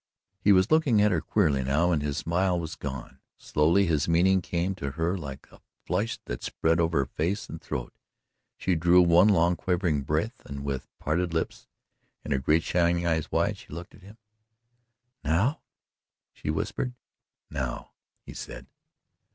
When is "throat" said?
7.61-7.93